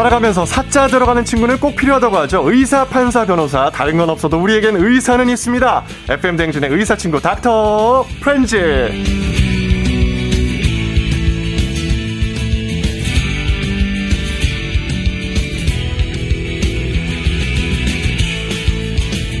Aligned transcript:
살아가면서 0.00 0.46
사자 0.46 0.86
들어가는 0.86 1.26
친구는 1.26 1.60
꼭 1.60 1.76
필요하다고 1.76 2.16
하죠. 2.20 2.42
의사, 2.50 2.86
판사, 2.86 3.26
변호사. 3.26 3.68
다른 3.68 3.98
건 3.98 4.08
없어도 4.08 4.40
우리에겐 4.40 4.76
의사는 4.76 5.28
있습니다. 5.28 5.84
FM 6.08 6.36
댕진의 6.36 6.70
의사 6.70 6.96
친구 6.96 7.20
닥터 7.20 8.06
프렌즈. 8.22 8.56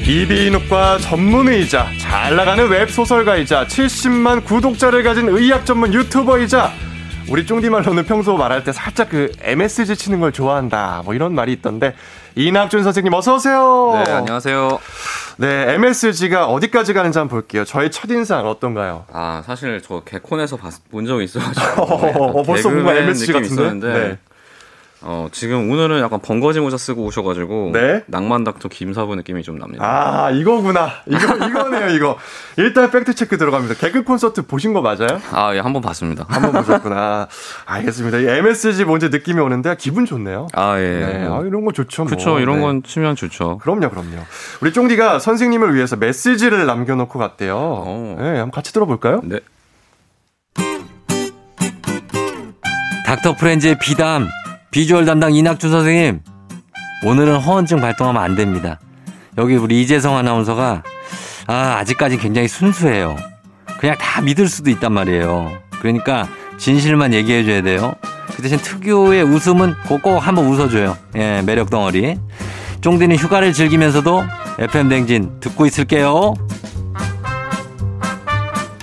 이비인후과 0.06 0.98
전문의이자 0.98 1.86
잘 1.98 2.36
나가는 2.36 2.68
웹소설가이자 2.68 3.66
70만 3.66 4.44
구독자를 4.44 5.04
가진 5.04 5.28
의학 5.28 5.64
전문 5.64 5.94
유튜버이자 5.94 6.89
우리 7.30 7.46
쫑디 7.46 7.70
말로는 7.70 8.06
평소 8.06 8.36
말할 8.36 8.64
때 8.64 8.72
살짝 8.72 9.08
그 9.08 9.30
MSG 9.40 9.94
치는 9.94 10.18
걸 10.18 10.32
좋아한다. 10.32 11.02
뭐 11.04 11.14
이런 11.14 11.32
말이 11.32 11.52
있던데 11.52 11.94
이낙준 12.34 12.82
선생님 12.82 13.12
어서 13.14 13.36
오세요. 13.36 14.02
네, 14.04 14.12
안녕하세요. 14.12 14.80
네, 15.36 15.74
MSG가 15.74 16.46
어디까지 16.46 16.92
가는지 16.92 17.18
한번 17.18 17.38
볼게요. 17.38 17.64
저의 17.64 17.92
첫인상 17.92 18.48
어떤가요? 18.48 19.04
아, 19.12 19.44
사실 19.46 19.80
저 19.80 20.00
개콘에서 20.00 20.58
본 20.90 21.06
적이 21.06 21.24
있어가지고. 21.24 21.82
어, 22.40 22.42
벌써 22.42 22.68
뭔가 22.68 22.94
MSG 22.94 23.32
같은데. 23.32 23.54
있었는데 23.54 23.92
네. 23.92 24.18
어, 25.02 25.28
지금 25.32 25.70
오늘은 25.70 26.00
약간 26.00 26.20
번거지 26.20 26.60
모자 26.60 26.76
쓰고 26.76 27.04
오셔가지고. 27.04 27.70
네? 27.72 28.02
낭만 28.06 28.44
닥터 28.44 28.68
김사부 28.68 29.16
느낌이 29.16 29.42
좀 29.42 29.58
납니다. 29.58 29.82
아, 29.84 30.30
이거구나. 30.30 30.90
이거, 31.06 31.18
이거네요, 31.48 31.88
이거. 31.96 32.18
일단 32.58 32.90
팩트 32.90 33.14
체크 33.14 33.38
들어갑니다. 33.38 33.76
개그 33.76 34.04
콘서트 34.04 34.42
보신 34.46 34.74
거 34.74 34.82
맞아요? 34.82 35.18
아, 35.32 35.54
예, 35.54 35.58
한 35.60 35.72
번 35.72 35.80
봤습니다. 35.80 36.26
한 36.28 36.42
번 36.42 36.52
보셨구나. 36.52 37.28
알겠습니다. 37.64 38.18
이 38.18 38.26
MSG 38.26 38.84
뭔지 38.84 39.08
느낌이 39.08 39.40
오는데 39.40 39.74
기분 39.78 40.04
좋네요. 40.04 40.48
아, 40.52 40.78
예. 40.78 40.82
네. 40.82 41.26
아, 41.26 41.40
이런 41.46 41.64
거 41.64 41.72
좋죠. 41.72 42.04
뭐. 42.04 42.10
그쵸, 42.10 42.38
이런 42.38 42.56
네. 42.56 42.62
건 42.62 42.82
치면 42.82 43.16
좋죠. 43.16 43.56
그럼요, 43.62 43.88
그럼요. 43.88 44.18
우리 44.60 44.72
쫑디가 44.74 45.18
선생님을 45.18 45.74
위해서 45.74 45.96
메시지를 45.96 46.66
남겨놓고 46.66 47.18
갔대요. 47.18 47.56
오. 47.56 48.16
네, 48.18 48.26
한번 48.32 48.50
같이 48.50 48.72
들어볼까요? 48.74 49.20
네. 49.24 49.40
닥터 53.06 53.34
프렌즈의 53.36 53.78
비담. 53.80 54.28
비주얼 54.70 55.04
담당 55.04 55.34
이낙준 55.34 55.70
선생님. 55.70 56.20
오늘은 57.04 57.38
허언증 57.38 57.80
발동하면 57.80 58.22
안 58.22 58.36
됩니다. 58.36 58.78
여기 59.38 59.56
우리 59.56 59.82
이재성 59.82 60.16
아나운서가 60.16 60.82
아, 61.46 61.54
아직까지 61.78 62.18
굉장히 62.18 62.46
순수해요. 62.46 63.16
그냥 63.80 63.96
다 63.98 64.20
믿을 64.20 64.48
수도 64.48 64.70
있단 64.70 64.92
말이에요. 64.92 65.50
그러니까 65.80 66.28
진실만 66.58 67.14
얘기해 67.14 67.44
줘야 67.44 67.62
돼요. 67.62 67.94
그 68.36 68.42
대신 68.42 68.58
특유의 68.58 69.24
웃음은 69.24 69.74
꼭꼭 69.88 70.24
한번 70.24 70.46
웃어줘요. 70.46 70.96
예, 71.16 71.42
매력 71.44 71.70
덩어리. 71.70 72.16
쫑디는 72.80 73.16
휴가를 73.16 73.52
즐기면서도 73.52 74.22
FM 74.58 74.88
댕진 74.88 75.40
듣고 75.40 75.66
있을게요. 75.66 76.34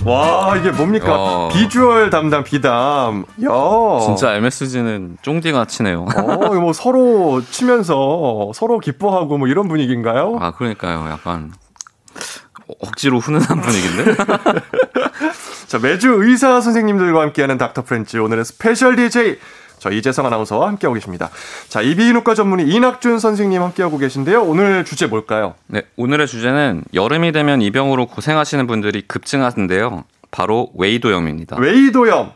와 0.07 0.55
이게 0.55 0.71
뭡니까? 0.71 1.05
어. 1.15 1.49
비주얼 1.51 2.09
담당 2.09 2.43
비담. 2.43 3.25
야. 3.43 3.99
진짜 4.05 4.33
MSG는 4.35 5.17
쫑디가 5.21 5.65
치네요. 5.65 6.05
어 6.15 6.57
뭐 6.59 6.73
서로 6.73 7.41
치면서 7.49 8.51
서로 8.55 8.79
기뻐하고 8.79 9.37
뭐 9.37 9.47
이런 9.47 9.67
분위기인가요? 9.67 10.37
아 10.39 10.51
그러니까요. 10.51 11.07
약간 11.11 11.51
억지로 12.81 13.19
훈훈한 13.19 13.61
분위기인데? 13.61 14.15
자 15.67 15.79
매주 15.79 16.09
의사 16.23 16.61
선생님들과 16.61 17.21
함께하는 17.21 17.57
닥터 17.57 17.83
프렌즈. 17.83 18.17
오늘은 18.17 18.43
스페셜 18.43 18.95
DJ 18.95 19.37
저 19.79 19.91
이재성 19.91 20.25
아나운서와 20.25 20.67
함께하고 20.67 20.95
계십니다. 20.95 21.29
자, 21.67 21.81
이비인후과 21.81 22.33
전문의 22.33 22.67
이낙준 22.69 23.19
선생님 23.19 23.61
함께하고 23.61 23.97
계신데요. 23.97 24.43
오늘 24.43 24.85
주제 24.85 25.07
뭘까요? 25.07 25.55
네, 25.67 25.83
오늘의 25.95 26.27
주제는 26.27 26.83
여름이 26.93 27.31
되면 27.31 27.61
이 27.61 27.71
병으로 27.71 28.07
고생하시는 28.07 28.67
분들이 28.67 29.01
급증하는데요. 29.01 30.03
바로 30.31 30.69
외이도염입니다. 30.75 31.57
외이도염. 31.57 32.31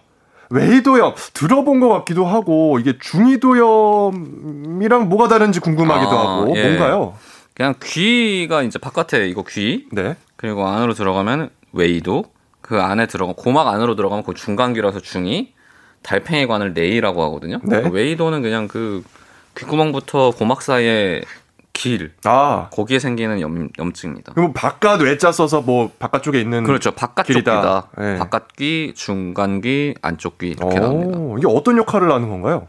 외이도염 0.50 1.14
들어본 1.34 1.80
것 1.80 1.90
같기도 1.90 2.26
하고 2.26 2.78
이게 2.80 2.98
중이도염이랑 3.00 5.08
뭐가 5.08 5.30
다른지 5.30 5.62
궁금하기도 5.62 6.12
아, 6.12 6.42
하고 6.42 6.58
예. 6.58 6.64
뭔가요? 6.64 7.14
그냥 7.54 7.76
귀가 7.84 8.62
이제 8.62 8.80
바깥에 8.80 9.28
이거 9.28 9.44
귀, 9.48 9.88
네. 9.92 10.16
그리고 10.36 10.68
안으로 10.68 10.94
들어가면 10.94 11.50
외이도, 11.74 12.26
그 12.62 12.82
안에 12.82 13.08
들어가 13.08 13.34
고막 13.36 13.68
안으로 13.68 13.96
들어가면 13.96 14.24
그 14.24 14.34
중간귀라서 14.34 15.00
중이, 15.00 15.54
달팽이관을 16.04 16.74
내이라고 16.74 17.24
하거든요. 17.24 17.58
네? 17.64 17.70
그러니까 17.70 17.90
외이도는 17.92 18.42
그냥 18.42 18.68
그 18.68 19.04
귓구멍부터 19.56 20.32
고막 20.32 20.62
사이에 20.62 21.22
길, 21.74 22.12
아. 22.26 22.68
거기에 22.72 23.00
생기는 23.00 23.40
염, 23.40 23.70
염증입니다. 23.80 24.34
그럼 24.34 24.54
바깥 24.54 25.02
외자 25.02 25.32
써서 25.32 25.62
뭐 25.62 25.90
바깥쪽에 26.00 26.40
있는 26.40 26.64
그렇죠. 26.64 26.92
바깥쪽 26.92 27.38
귀다. 27.38 27.88
네. 27.98 28.18
바깥 28.18 28.56
귀, 28.58 28.94
중간 28.96 29.62
귀, 29.62 29.96
안쪽 30.02 30.38
귀 30.38 30.50
이렇게 30.50 30.80
오, 30.80 30.82
나옵니다. 30.82 31.20
이게 31.38 31.48
어떤 31.48 31.78
역할을 31.78 32.12
하는 32.12 32.30
건가요? 32.30 32.68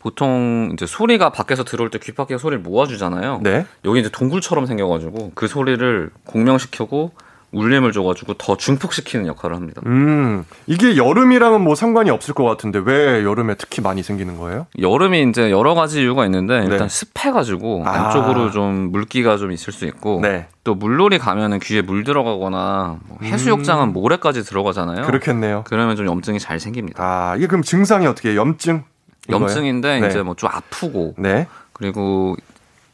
보통 0.00 0.70
이제 0.72 0.86
소리가 0.86 1.30
밖에서 1.30 1.62
들어올 1.62 1.90
때귀 1.90 2.12
밖에 2.12 2.38
소리를 2.38 2.62
모아주잖아요. 2.62 3.40
네. 3.42 3.66
여기 3.84 4.00
이제 4.00 4.08
동굴처럼 4.10 4.66
생겨가지고 4.66 5.32
그 5.34 5.46
소리를 5.46 6.10
공명시키고 6.24 7.12
울림을 7.52 7.92
줘가지고 7.92 8.34
더 8.34 8.56
중폭시키는 8.56 9.26
역할을 9.26 9.56
합니다. 9.56 9.82
음, 9.86 10.44
이게 10.66 10.96
여름이랑은 10.96 11.60
뭐 11.62 11.74
상관이 11.74 12.10
없을 12.10 12.32
것 12.34 12.44
같은데 12.44 12.80
왜 12.84 13.24
여름에 13.24 13.56
특히 13.56 13.82
많이 13.82 14.02
생기는 14.02 14.38
거예요? 14.38 14.66
여름이 14.78 15.28
이제 15.30 15.50
여러 15.50 15.74
가지 15.74 16.02
이유가 16.02 16.24
있는데 16.26 16.60
네. 16.60 16.66
일단 16.66 16.88
습해가지고 16.88 17.84
아. 17.86 17.90
안쪽으로 17.90 18.50
좀 18.50 18.90
물기가 18.92 19.36
좀 19.36 19.50
있을 19.52 19.72
수 19.72 19.84
있고 19.86 20.20
네. 20.22 20.46
또 20.62 20.74
물놀이 20.74 21.18
가면은 21.18 21.58
귀에 21.58 21.82
물 21.82 22.04
들어가거나 22.04 22.98
뭐 23.08 23.18
해수욕장은 23.22 23.88
음. 23.88 23.92
모래까지 23.92 24.44
들어가잖아요. 24.44 25.06
그렇겠네요. 25.06 25.64
그러면 25.66 25.96
좀 25.96 26.06
염증이 26.06 26.38
잘 26.38 26.60
생깁니다. 26.60 27.02
아 27.02 27.36
이게 27.36 27.46
그럼 27.46 27.62
증상이 27.62 28.06
어떻게 28.06 28.30
해요? 28.30 28.40
염증? 28.40 28.84
염증인데 29.28 30.00
네. 30.00 30.06
이제 30.08 30.22
뭐 30.22 30.34
좀 30.36 30.48
아프고 30.52 31.14
네. 31.18 31.46
그리고 31.72 32.36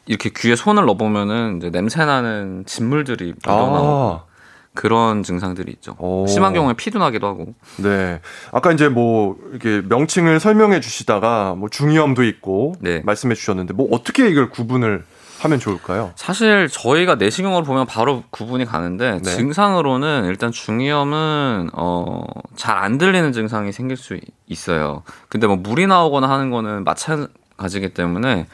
이렇게 0.06 0.30
귀에 0.34 0.56
손을 0.56 0.84
넣어보면은 0.86 1.58
이제 1.58 1.70
냄새 1.70 2.04
나는 2.04 2.64
진물들이 2.66 3.34
묻어나오고 3.42 4.22
아. 4.22 4.35
그런 4.76 5.24
증상들이 5.24 5.72
있죠. 5.72 5.96
오. 5.98 6.26
심한 6.28 6.54
경우에 6.54 6.74
피도 6.74 7.00
나기도 7.00 7.26
하고. 7.26 7.54
네. 7.78 8.20
아까 8.52 8.70
이제 8.70 8.88
뭐 8.88 9.36
이렇게 9.50 9.82
명칭을 9.88 10.38
설명해 10.38 10.80
주시다가 10.80 11.54
뭐 11.56 11.68
중이염도 11.68 12.22
있고 12.22 12.76
네. 12.80 13.02
말씀해 13.04 13.34
주셨는데 13.34 13.74
뭐 13.74 13.88
어떻게 13.90 14.28
이걸 14.28 14.50
구분을 14.50 15.04
하면 15.40 15.58
좋을까요? 15.60 16.12
사실 16.16 16.68
저희가 16.70 17.16
내시경으로 17.16 17.64
보면 17.64 17.84
바로 17.86 18.22
구분이 18.30 18.64
가는데 18.64 19.18
네. 19.22 19.30
증상으로는 19.36 20.24
일단 20.26 20.52
중이염은 20.52 21.70
어 21.74 22.22
잘 22.56 22.78
안 22.78 22.96
들리는 22.96 23.32
증상이 23.32 23.70
생길 23.72 23.96
수 23.98 24.18
있어요. 24.46 25.02
근데 25.28 25.46
뭐 25.46 25.56
물이 25.56 25.86
나오거나 25.88 26.28
하는 26.30 26.50
거는 26.50 26.84
마찬가지기 26.84 27.90
때문에 27.90 28.46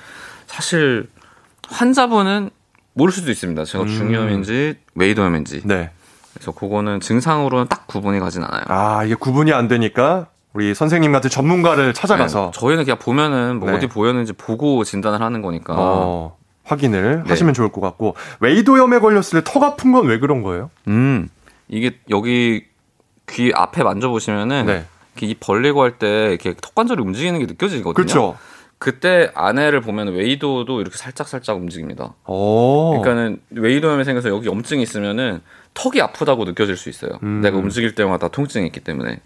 사실 0.49 1.09
환자분은 1.69 2.51
모를 2.95 3.13
수도 3.13 3.31
있습니다. 3.31 3.65
제가 3.65 3.85
음. 3.85 3.89
중이염인지 3.89 4.75
웨이도염인지. 4.97 5.63
네. 5.65 5.91
그래서 6.43 6.51
그거는 6.59 6.99
증상으로는 6.99 7.69
딱 7.69 7.87
구분이 7.87 8.19
가진 8.19 8.43
않아요. 8.43 8.63
아, 8.67 9.05
이게 9.05 9.15
구분이 9.15 9.53
안 9.53 9.69
되니까 9.69 10.27
우리 10.53 10.75
선생님 10.75 11.13
같은 11.13 11.31
전문가를 11.31 11.95
찾아가서 11.95 12.51
네, 12.53 12.59
저희는 12.61 12.85
그냥 12.85 12.99
보면은 12.99 13.61
뭐 13.61 13.71
네. 13.71 13.77
어디 13.77 13.87
보였는지 13.87 14.33
보고 14.33 14.83
진단을 14.83 15.23
하는 15.23 15.41
거니까 15.41 15.75
어, 15.79 16.37
확인을 16.65 17.23
네. 17.25 17.31
하시면 17.31 17.55
좋을 17.55 17.71
것 17.71 17.81
같고 17.81 18.17
웨이도염에 18.41 18.99
걸렸을 18.99 19.41
때 19.43 19.53
턱 19.53 19.63
아픈 19.63 19.93
건 19.93 20.07
왜 20.07 20.19
그런 20.19 20.43
거예요? 20.43 20.71
음 20.89 21.29
이게 21.69 21.93
여기 22.11 22.65
귀 23.31 23.53
앞에 23.55 23.85
만져보시면은 23.85 24.67
네. 24.67 24.85
이 25.21 25.35
벌리고 25.39 25.83
할 25.83 25.93
때 25.99 26.31
이렇게 26.31 26.55
턱 26.61 26.75
관절이 26.75 27.01
움직이는 27.01 27.39
게 27.39 27.47
느껴지거든요. 27.47 27.93
그렇죠. 27.95 28.37
그때 28.83 29.31
안에를 29.37 29.81
보면 29.81 30.13
웨이도도 30.13 30.81
이렇게 30.81 30.97
살짝 30.97 31.29
살짝 31.29 31.57
움직입니다. 31.57 32.15
오. 32.27 32.91
그러니까는 33.01 33.41
웨이도염이 33.51 34.03
생겨서 34.03 34.29
여기 34.29 34.49
염증이 34.49 34.83
있으면은 34.83 35.41
턱이 35.75 36.01
아프다고 36.03 36.45
느껴질 36.45 36.77
수 36.77 36.89
있어요. 36.89 37.13
음. 37.23 37.41
내가 37.43 37.59
움직일 37.59 37.95
때마다 37.95 38.27
통증이 38.27 38.67
있기 38.67 38.81
때문에. 38.81 39.21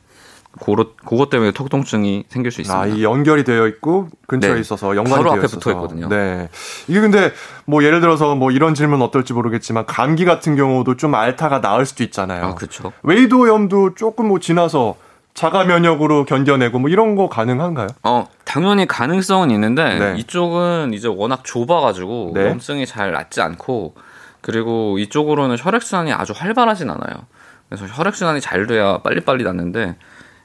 그로, 0.60 0.92
그것 0.96 1.30
때문에 1.30 1.52
턱 1.52 1.70
통증이 1.70 2.24
생길 2.28 2.52
수 2.52 2.60
있습니다. 2.60 2.82
아, 2.82 2.86
이 2.86 3.02
연결이 3.02 3.44
되어 3.44 3.66
있고 3.66 4.08
근처에 4.26 4.54
네. 4.56 4.60
있어서 4.60 4.94
연관이 4.94 5.24
바로 5.24 5.30
되어 5.30 5.38
앞에 5.38 5.46
붙어 5.46 5.70
있거든요. 5.70 6.08
네. 6.10 6.50
이게 6.86 7.00
근데 7.00 7.32
뭐 7.64 7.82
예를 7.82 8.02
들어서 8.02 8.34
뭐 8.34 8.50
이런 8.50 8.74
질문 8.74 9.00
어떨지 9.00 9.32
모르겠지만 9.32 9.86
감기 9.86 10.26
같은 10.26 10.54
경우도 10.54 10.98
좀 10.98 11.14
알타가 11.14 11.62
나을 11.62 11.86
수도 11.86 12.04
있잖아요. 12.04 12.44
아, 12.44 12.54
그렇죠. 12.54 12.92
웨이도염도 13.04 13.94
조금 13.94 14.28
뭐 14.28 14.38
지나서 14.38 14.96
자가 15.36 15.64
면역으로 15.64 16.24
견뎌내고 16.24 16.78
뭐 16.78 16.88
이런 16.88 17.14
거 17.14 17.28
가능한가요? 17.28 17.88
어, 18.02 18.26
당연히 18.44 18.86
가능성은 18.86 19.50
있는데 19.50 19.98
네. 19.98 20.14
이쪽은 20.16 20.94
이제 20.94 21.08
워낙 21.08 21.44
좁아 21.44 21.82
가지고 21.82 22.32
네. 22.34 22.46
염증이 22.48 22.86
잘 22.86 23.12
낫지 23.12 23.42
않고 23.42 23.94
그리고 24.40 24.98
이쪽으로는 24.98 25.56
혈액순환이 25.58 26.12
아주 26.14 26.32
활발하진 26.34 26.88
않아요. 26.88 27.26
그래서 27.68 27.84
혈액순환이 27.86 28.40
잘 28.40 28.66
돼야 28.66 28.98
빨리빨리 29.02 29.44
낫는데 29.44 29.96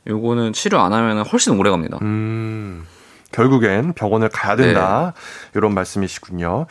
요거는 0.08 0.52
치료 0.52 0.80
안 0.82 0.92
하면 0.92 1.26
훨씬 1.26 1.58
오래 1.58 1.70
갑니다. 1.70 1.98
음. 2.02 2.86
결국엔 3.32 3.94
병원을 3.94 4.28
가야 4.28 4.58
된다. 4.58 5.14
네. 5.16 5.52
이런 5.56 5.74
말씀이시군요. 5.74 6.66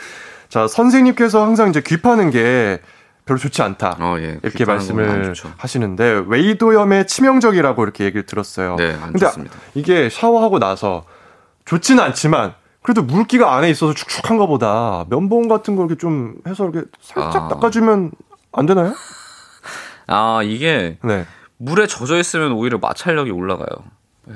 자, 0.51 0.67
선생님께서 0.69 1.43
항상 1.43 1.71
이제 1.71 1.81
귀 1.87 2.03
파는 2.03 2.31
게 2.31 2.81
별로 3.25 3.39
좋지 3.39 3.63
않다. 3.63 3.97
어, 4.01 4.17
예. 4.19 4.39
이렇게 4.43 4.65
말씀을 4.65 5.35
하시는데 5.57 6.25
웨이도염에 6.27 7.07
치명적이라고 7.07 7.83
이렇게 7.83 8.05
얘기를 8.05 8.27
들었어요. 8.27 8.77
네, 8.77 8.93
안 8.95 9.13
근데 9.13 9.27
좋습니다. 9.27 9.57
이게 9.75 10.09
샤워하고 10.09 10.59
나서 10.59 11.05
좋지는 11.65 12.03
않지만 12.03 12.55
그래도 12.83 13.03
물기가 13.03 13.55
안에 13.55 13.71
있어서 13.71 13.95
축축한 13.95 14.39
것보다 14.39 15.05
면봉 15.11 15.49
같은 15.49 15.77
거 15.77 15.83
이렇게 15.85 15.97
좀 15.97 16.37
해서 16.47 16.69
이렇게 16.69 16.89
살짝 17.01 17.45
아. 17.45 17.49
닦아주면 17.49 18.11
안 18.53 18.67
되나요? 18.67 18.95
아 20.07 20.41
이게 20.43 20.99
네. 21.05 21.27
물에 21.59 21.87
젖어 21.87 22.19
있으면 22.19 22.53
오히려 22.53 22.79
마찰력이 22.79 23.31
올라가요. 23.31 23.69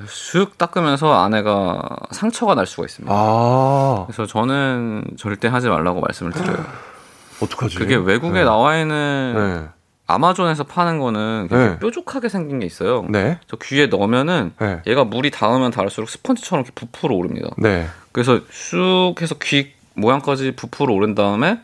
쑥 0.07 0.59
닦으면서 0.59 1.13
안에가 1.25 1.83
상처가 2.11 2.55
날 2.55 2.67
수가 2.67 2.85
있습니다. 2.85 3.13
아. 3.15 4.05
그래서 4.07 4.27
저는 4.27 5.05
절대 5.17 5.49
하지 5.49 5.69
말라고 5.69 6.01
말씀을 6.01 6.33
드려요. 6.33 6.65
어떡하지? 7.45 7.77
그게 7.77 7.95
외국에 7.97 8.41
네. 8.41 8.45
나와 8.45 8.79
있는 8.79 9.35
네. 9.37 9.69
아마존에서 10.07 10.65
파는 10.65 10.99
거는 10.99 11.49
네. 11.51 11.79
뾰족하게 11.79 12.29
생긴 12.29 12.59
게 12.59 12.67
있어요. 12.67 13.07
네. 13.09 13.39
저 13.47 13.57
귀에 13.57 13.87
넣으면은 13.87 14.53
네. 14.61 14.83
얘가 14.87 15.05
물이 15.05 15.31
닿으면 15.31 15.71
닿을수록 15.71 16.11
스펀지처럼 16.11 16.65
이렇게 16.65 16.73
부풀어 16.75 17.15
오릅니다. 17.15 17.49
네. 17.57 17.87
그래서 18.13 18.41
쑥 18.51 19.15
해서 19.23 19.35
귀 19.43 19.73
모양까지 19.95 20.53
부풀어 20.57 20.93
오른 20.93 21.15
다음에 21.15 21.61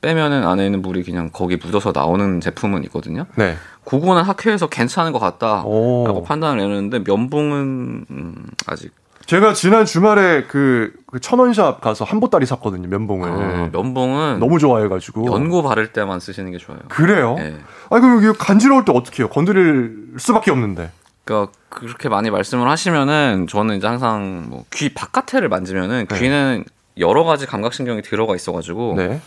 빼면은 0.00 0.44
안에 0.46 0.66
있는 0.66 0.82
물이 0.82 1.04
그냥 1.04 1.30
거기 1.32 1.56
묻어서 1.56 1.92
나오는 1.94 2.40
제품은 2.40 2.82
있거든요. 2.84 3.26
네. 3.36 3.56
그거는 3.84 4.22
학회에서 4.22 4.68
괜찮은 4.68 5.12
것 5.12 5.18
같다라고 5.18 5.68
오. 5.68 6.24
판단을 6.24 6.58
내렸는데 6.58 7.00
면봉은 7.00 8.06
음, 8.10 8.46
아직 8.66 8.92
제가 9.26 9.52
지난 9.54 9.84
주말에 9.84 10.44
그, 10.44 10.92
그 11.06 11.20
천원샵 11.20 11.80
가서 11.80 12.04
한 12.04 12.20
보따리 12.20 12.46
샀거든요, 12.46 12.88
면봉을. 12.88 13.28
아, 13.30 13.68
면봉은 13.72 14.40
너무 14.40 14.58
좋아해가지고. 14.58 15.26
연고 15.32 15.62
바를 15.62 15.92
때만 15.92 16.20
쓰시는 16.20 16.50
게 16.50 16.58
좋아요. 16.58 16.80
그래요? 16.88 17.34
네. 17.36 17.56
아니, 17.90 18.00
그럼 18.02 18.22
이거 18.22 18.32
간지러울 18.32 18.84
때 18.84 18.92
어떻게 18.94 19.22
해요? 19.22 19.28
건드릴 19.30 20.14
수밖에 20.18 20.50
없는데. 20.50 20.90
그러니까 21.24 21.52
그렇게 21.68 22.08
많이 22.08 22.30
말씀을 22.30 22.68
하시면은 22.68 23.46
저는 23.48 23.76
이제 23.76 23.86
항상 23.86 24.46
뭐 24.48 24.64
귀 24.70 24.92
바깥에를 24.92 25.48
만지면은 25.48 26.06
네. 26.08 26.18
귀는 26.18 26.64
여러 26.98 27.22
가지 27.24 27.46
감각신경이 27.46 28.02
들어가 28.02 28.34
있어가지고 28.34 28.94
네. 28.96 29.20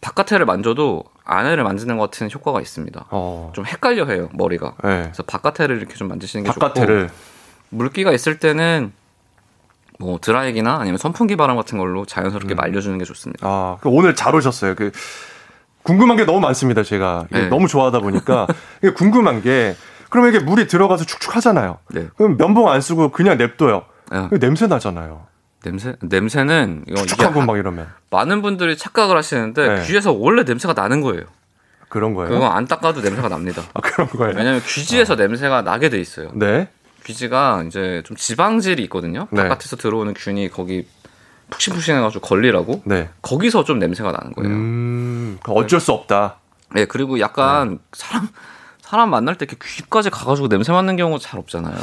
바깥에를 0.00 0.44
만져도 0.44 1.04
안에를 1.24 1.62
만지는 1.64 1.96
것 1.98 2.10
같은 2.10 2.28
효과가 2.34 2.60
있습니다. 2.60 3.06
어. 3.10 3.52
좀 3.54 3.64
헷갈려 3.64 4.04
해요, 4.06 4.28
머리가. 4.34 4.74
네. 4.84 5.02
그래서 5.04 5.22
바깥에를 5.22 5.78
이렇게 5.78 5.94
좀 5.94 6.08
만지시는 6.08 6.44
게 6.44 6.50
바깥에를. 6.50 7.08
좋고. 7.08 7.18
물기가 7.70 8.12
있을 8.12 8.38
때는 8.38 8.92
뭐 9.98 10.18
드라이기나 10.20 10.76
아니면 10.78 10.98
선풍기 10.98 11.36
바람 11.36 11.56
같은 11.56 11.78
걸로 11.78 12.04
자연스럽게 12.04 12.54
음. 12.54 12.56
말려주는 12.56 12.98
게 12.98 13.04
좋습니다. 13.04 13.46
아, 13.46 13.76
그 13.80 13.88
오늘 13.88 14.14
잘 14.14 14.34
오셨어요. 14.34 14.74
그 14.74 14.92
궁금한 15.82 16.16
게 16.16 16.24
너무 16.24 16.40
많습니다. 16.40 16.82
제가 16.82 17.26
네. 17.30 17.48
너무 17.48 17.68
좋아하다 17.68 18.00
보니까 18.00 18.46
궁금한 18.96 19.40
게 19.42 19.76
그러면 20.10 20.34
이게 20.34 20.42
물이 20.44 20.66
들어가서 20.66 21.04
축축하잖아요. 21.04 21.78
네. 21.90 22.08
그럼 22.16 22.36
면봉 22.36 22.68
안 22.68 22.80
쓰고 22.80 23.10
그냥 23.10 23.38
냅둬요. 23.38 23.84
네. 24.10 24.38
냄새 24.38 24.66
나잖아요. 24.66 25.26
냄새 25.62 25.96
냄새는 26.00 26.84
축축하고 26.94 27.40
막 27.42 27.56
이러면 27.56 27.88
많은 28.10 28.42
분들이 28.42 28.76
착각을 28.76 29.16
하시는데 29.16 29.68
네. 29.68 29.86
귀에서 29.86 30.12
원래 30.12 30.44
냄새가 30.44 30.74
나는 30.74 31.00
거예요. 31.00 31.24
그런 31.88 32.14
거예요? 32.14 32.30
그거 32.30 32.46
안 32.48 32.66
닦아도 32.66 33.00
냄새가 33.00 33.28
납니다. 33.28 33.62
아, 33.74 33.80
그런 33.80 34.08
거예요? 34.08 34.34
왜냐하면 34.36 34.60
귀지에서 34.60 35.14
아. 35.14 35.16
냄새가 35.16 35.62
나게 35.62 35.88
돼 35.88 35.98
있어요. 35.98 36.30
네. 36.34 36.68
귀지가 37.06 37.64
이제 37.66 38.02
좀 38.04 38.16
지방질이 38.16 38.82
있거든요. 38.84 39.28
네. 39.30 39.42
바깥에서 39.42 39.76
들어오는 39.76 40.12
균이 40.14 40.50
거기 40.50 40.86
푹신푹신해가지고 41.50 42.26
걸리라고. 42.26 42.82
네. 42.84 43.08
거기서 43.22 43.64
좀 43.64 43.78
냄새가 43.78 44.10
나는 44.10 44.32
거예요. 44.32 44.50
음, 44.50 45.38
어쩔 45.46 45.80
수 45.80 45.92
없다. 45.92 46.38
네, 46.74 46.84
그리고 46.84 47.20
약간 47.20 47.70
네. 47.70 47.78
사람 47.92 48.28
사람 48.80 49.10
만날 49.10 49.36
때 49.36 49.46
이렇게 49.48 49.56
귀까지 49.64 50.10
가가지고 50.10 50.48
냄새 50.48 50.72
맡는 50.72 50.96
경우 50.96 51.18
잘 51.18 51.38
없잖아요. 51.38 51.74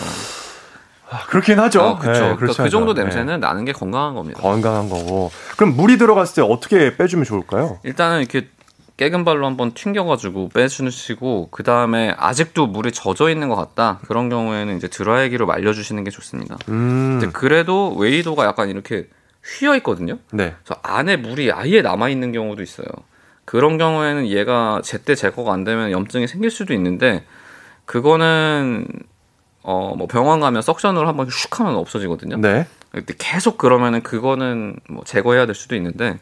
아, 1.10 1.26
그렇긴 1.28 1.60
하죠. 1.60 1.82
어, 1.82 2.00
그렇죠. 2.00 2.22
네, 2.22 2.36
그러니까 2.36 2.64
그 2.64 2.70
정도 2.70 2.94
냄새는 2.94 3.40
네. 3.40 3.48
나는 3.48 3.66
게 3.66 3.72
건강한 3.72 4.16
겁니다. 4.16 4.42
건강한 4.42 4.90
거고. 4.90 5.32
그럼 5.56 5.76
물이 5.76 5.98
들어갔을 5.98 6.36
때 6.36 6.42
어떻게 6.42 6.98
빼주면 6.98 7.24
좋을까요? 7.24 7.80
일단은 7.84 8.20
이렇게 8.20 8.48
깨금 8.98 9.26
발로 9.26 9.46
한번 9.46 9.74
튕겨가지고 9.74 10.50
빼주시고 10.50 11.50
그 11.52 11.64
다음에 11.64 12.14
아직도 12.18 12.68
물이 12.68 12.92
젖어 12.92 13.30
있는 13.30 13.50
것 13.50 13.56
같다 13.56 14.00
그런 14.08 14.30
경우에는 14.30 14.78
이제 14.78 14.88
드라이기로 14.88 15.46
말려주시는 15.48 16.04
게 16.04 16.12
좋습니다. 16.12 16.58
음. 16.70 17.20
근데 17.20 17.32
그래도 17.32 17.96
웨이도가 17.96 18.46
약간 18.46 18.70
이렇게 18.70 19.08
휘어 19.44 19.76
있거든요. 19.78 20.20
네. 20.32 20.56
그래서 20.64 20.80
안에 20.84 21.18
물이 21.18 21.52
아예 21.52 21.82
남아 21.82 22.10
있는 22.10 22.32
경우도 22.32 22.62
있어요. 22.62 22.88
그런 23.46 23.78
경우에는 23.78 24.28
얘가 24.28 24.80
제때 24.84 25.16
제거가 25.16 25.52
안 25.52 25.64
되면 25.64 25.92
염증이 25.92 26.28
생길 26.28 26.50
수도 26.52 26.74
있는데 26.74 27.26
그거는 27.86 28.88
어 29.64 29.96
뭐 29.98 30.08
병원 30.08 30.40
가면 30.40 30.62
석션으로 30.62 31.08
한번 31.08 31.28
슉 31.28 31.58
하면 31.58 31.76
없어지거든요. 31.76 32.38
네. 32.38 32.68
계속 33.18 33.58
그러면은 33.58 34.04
그거는 34.04 34.76
뭐 34.90 35.04
제거해야 35.04 35.46
될 35.46 35.56
수도 35.56 35.76
있는데 35.76 36.20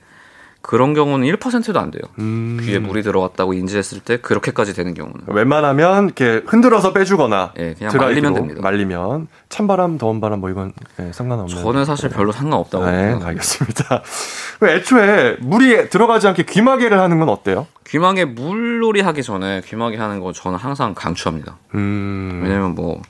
그런 0.62 0.94
경우는 0.94 1.28
1%도 1.28 1.80
안 1.80 1.90
돼요. 1.90 2.02
음. 2.20 2.60
귀에 2.62 2.78
물이 2.78 3.02
들어갔다고 3.02 3.54
인지했을 3.54 4.00
때 4.00 4.18
그렇게까지 4.18 4.74
되는 4.74 4.94
경우는. 4.94 5.22
웬만하면 5.28 6.06
이렇게 6.06 6.44
흔들어서 6.46 6.94
빼주거나 6.94 7.54
네, 7.58 7.74
그냥 7.74 7.98
말리면 7.98 8.34
됩니다. 8.36 8.62
말리면 8.62 9.28
찬바람, 9.50 9.98
더운 9.98 10.22
바람 10.22 10.40
뭐 10.40 10.50
이건 10.50 10.74
네, 10.98 11.12
상관없는. 11.12 11.56
저는 11.56 11.86
사실 11.86 12.10
별로 12.10 12.32
상관없다고. 12.32 12.86
네, 12.86 13.20
알겠습니다. 13.24 14.04
애초에 14.64 15.38
물이 15.40 15.90
들어가지 15.90 16.28
않게 16.28 16.44
귀마개를 16.44 17.00
하는 17.00 17.20
건 17.20 17.30
어때요? 17.30 17.66
귀마개 17.88 18.26
물놀이 18.26 19.02
하기 19.02 19.24
전에 19.24 19.62
귀마개 19.66 19.98
하는 19.98 20.20
거 20.20 20.32
저는 20.32 20.60
항상 20.60 20.94
강추합니다. 20.94 21.58
음. 21.74 22.42
왜냐면 22.44 22.76
뭐 22.76 23.02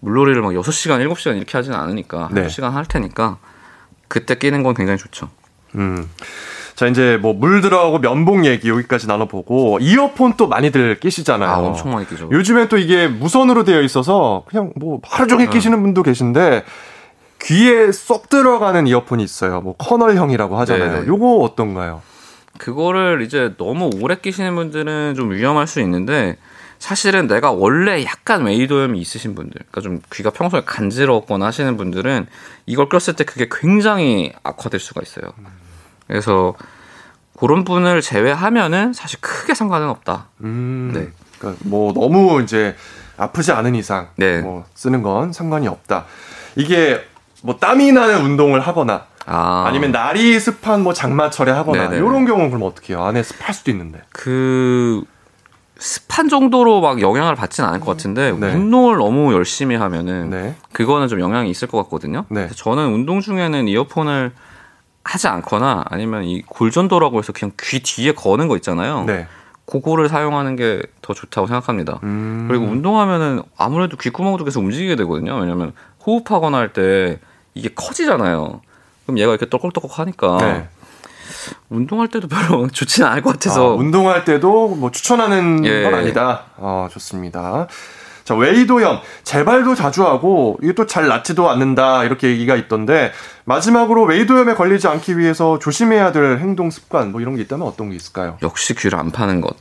물놀이를 0.00 0.40
막 0.40 0.52
6시간, 0.52 1.06
7시간 1.06 1.36
이렇게 1.36 1.58
하지는 1.58 1.78
않으니까 1.78 2.30
네. 2.32 2.46
1시간 2.46 2.70
할 2.70 2.86
테니까 2.86 3.36
그때 4.08 4.34
끼는 4.36 4.62
건 4.62 4.74
굉장히 4.74 4.98
좋죠. 4.98 5.28
음. 5.74 6.08
자, 6.80 6.86
이제 6.86 7.18
뭐 7.20 7.34
물 7.34 7.60
들어가고 7.60 7.98
면봉 7.98 8.46
얘기 8.46 8.70
여기까지 8.70 9.06
나눠보고 9.06 9.80
이어폰 9.82 10.38
또 10.38 10.48
많이들 10.48 10.98
끼시잖아요. 10.98 11.50
아, 11.50 11.58
엄청 11.58 11.92
많이 11.92 12.08
끼죠. 12.08 12.30
요즘엔 12.32 12.68
또 12.68 12.78
이게 12.78 13.06
무선으로 13.06 13.64
되어 13.64 13.82
있어서 13.82 14.44
그냥 14.48 14.72
뭐 14.76 14.98
하루 15.02 15.28
종일 15.28 15.48
네. 15.48 15.52
끼시는 15.52 15.82
분도 15.82 16.02
계신데 16.02 16.64
귀에 17.42 17.92
쏙 17.92 18.30
들어가는 18.30 18.86
이어폰이 18.86 19.22
있어요. 19.22 19.60
뭐 19.60 19.74
커널형이라고 19.76 20.58
하잖아요. 20.60 21.00
네. 21.02 21.06
요거 21.06 21.36
어떤가요? 21.40 22.00
그거를 22.56 23.20
이제 23.20 23.52
너무 23.58 23.90
오래 24.00 24.14
끼시는 24.14 24.54
분들은 24.54 25.16
좀 25.16 25.32
위험할 25.32 25.66
수 25.66 25.80
있는데 25.80 26.38
사실은 26.78 27.26
내가 27.26 27.52
원래 27.52 28.02
약간 28.06 28.46
웨이도염이 28.46 28.98
있으신 28.98 29.34
분들, 29.34 29.52
그러니까 29.70 29.82
좀 29.82 30.00
귀가 30.14 30.30
평소에 30.30 30.62
간지러웠거나 30.64 31.44
하시는 31.44 31.76
분들은 31.76 32.26
이걸 32.64 32.88
꼈을 32.88 33.16
때 33.16 33.24
그게 33.24 33.50
굉장히 33.50 34.32
악화될 34.44 34.80
수가 34.80 35.02
있어요. 35.02 35.30
그래서 36.06 36.54
그런 37.40 37.64
분을 37.64 38.02
제외하면은 38.02 38.92
사실 38.92 39.18
크게 39.20 39.54
상관은 39.54 39.88
없다. 39.88 40.26
음, 40.42 40.92
네. 40.94 41.08
그러니까 41.38 41.62
뭐 41.64 41.92
너무 41.94 42.42
이제 42.42 42.76
아프지 43.16 43.52
않은 43.52 43.74
이상 43.74 44.08
네. 44.16 44.40
뭐 44.42 44.64
쓰는 44.74 45.02
건 45.02 45.32
상관이 45.32 45.66
없다. 45.66 46.04
이게 46.56 47.02
뭐 47.42 47.56
땀이 47.56 47.92
나는 47.92 48.22
운동을 48.22 48.60
하거나 48.60 49.06
아. 49.24 49.70
니면 49.72 49.90
날이 49.90 50.38
습한 50.38 50.82
뭐 50.82 50.92
장마철에 50.92 51.50
하거나 51.50 51.88
네네. 51.88 51.96
이런 51.96 52.26
경우는 52.26 52.50
그럼 52.50 52.62
어떻게 52.64 52.92
해요? 52.92 53.04
안에 53.04 53.22
습할 53.22 53.54
수도 53.54 53.70
있는데. 53.70 54.02
그 54.10 55.02
습한 55.78 56.28
정도로 56.28 56.82
막 56.82 57.00
영향을 57.00 57.36
받지는 57.36 57.66
않을 57.70 57.80
것 57.80 57.86
같은데 57.86 58.32
네. 58.32 58.54
운동을 58.54 58.98
너무 58.98 59.32
열심히 59.32 59.76
하면은 59.76 60.28
네. 60.28 60.54
그거는 60.72 61.08
좀 61.08 61.20
영향이 61.20 61.48
있을 61.48 61.68
것 61.68 61.78
같거든요. 61.84 62.26
네. 62.28 62.48
저는 62.54 62.92
운동 62.92 63.20
중에는 63.20 63.66
이어폰을 63.66 64.32
하지 65.10 65.26
않거나 65.28 65.84
아니면 65.88 66.24
이 66.24 66.42
골전도라고 66.42 67.18
해서 67.18 67.32
그냥 67.32 67.52
귀 67.60 67.80
뒤에 67.82 68.12
거는 68.12 68.46
거 68.48 68.56
있잖아요. 68.56 69.04
네. 69.04 69.26
그거를 69.66 70.08
사용하는 70.08 70.56
게 70.56 70.82
더 71.02 71.14
좋다고 71.14 71.46
생각합니다. 71.48 71.98
음. 72.04 72.46
그리고 72.48 72.66
운동하면은 72.66 73.42
아무래도 73.56 73.96
귓구멍도 73.96 74.44
계속 74.44 74.60
움직이게 74.60 74.94
되거든요. 74.96 75.34
왜냐면 75.36 75.72
호흡하거나 76.06 76.56
할 76.58 76.72
때 76.72 77.18
이게 77.54 77.68
커지잖아요. 77.74 78.60
그럼 79.04 79.18
얘가 79.18 79.30
이렇게 79.32 79.48
떨컥떨컥 79.48 79.98
하니까 79.98 80.36
네. 80.38 80.68
운동할 81.68 82.08
때도 82.08 82.28
별로 82.28 82.68
좋지는 82.70 83.08
않을 83.08 83.22
것 83.22 83.32
같아서 83.32 83.72
아, 83.72 83.74
운동할 83.74 84.24
때도 84.24 84.68
뭐 84.76 84.90
추천하는 84.92 85.64
예. 85.64 85.82
건 85.82 85.94
아니다. 85.94 86.44
어, 86.56 86.86
좋습니다. 86.92 87.66
자, 88.30 88.36
웨이도염, 88.36 89.00
재발도 89.24 89.74
자주 89.74 90.06
하고, 90.06 90.56
이게 90.62 90.72
또 90.72 90.86
잘 90.86 91.08
낫지도 91.08 91.50
않는다, 91.50 92.04
이렇게 92.04 92.28
얘기가 92.28 92.54
있던데, 92.54 93.10
마지막으로 93.44 94.04
웨이도염에 94.04 94.54
걸리지 94.54 94.86
않기 94.86 95.18
위해서 95.18 95.58
조심해야 95.58 96.12
될 96.12 96.38
행동 96.38 96.70
습관, 96.70 97.10
뭐 97.10 97.20
이런 97.20 97.34
게 97.34 97.42
있다면 97.42 97.66
어떤 97.66 97.90
게 97.90 97.96
있을까요? 97.96 98.38
역시 98.42 98.74
귀를 98.76 98.98
안 99.00 99.10
파는 99.10 99.40
것. 99.40 99.56